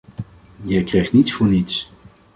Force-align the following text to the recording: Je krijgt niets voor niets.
Je 0.67 0.83
krijgt 0.83 1.13
niets 1.13 1.31
voor 1.33 1.47
niets. 1.47 1.91